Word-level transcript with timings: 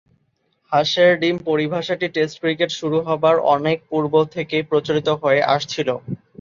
হাঁসের 0.71 1.11
ডিম 1.21 1.37
পরিভাষাটি 1.47 2.07
test 2.15 2.35
cricket 2.41 2.69
শুরু 2.79 2.97
হবার 3.07 3.35
অনেক 3.55 3.77
পূর্ব 3.89 4.13
থেকেই 4.35 4.63
প্রচলিত 4.69 5.07
হয়ে 5.21 5.41
আসছিল। 5.55 5.89